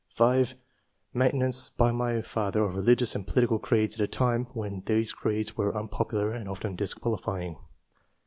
[0.09, 0.55] 5.
[1.13, 5.55] "Maintenance by my father of religious and political creeds at a time when these creeds
[5.55, 7.55] were unpopular and often disqualifying."